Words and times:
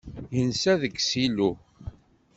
Yensa 0.35 0.73
deg 0.81 0.93
ssilu. 1.03 1.51